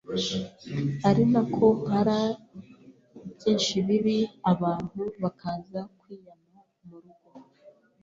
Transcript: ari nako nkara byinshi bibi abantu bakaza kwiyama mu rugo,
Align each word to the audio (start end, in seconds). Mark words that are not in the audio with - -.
ari 1.09 1.23
nako 1.31 1.65
nkara 1.81 2.19
byinshi 3.35 3.75
bibi 3.87 4.17
abantu 4.51 5.01
bakaza 5.21 5.79
kwiyama 5.99 6.61
mu 6.87 6.97
rugo, 7.03 7.31